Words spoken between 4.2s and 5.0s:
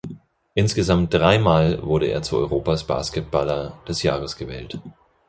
gewählt.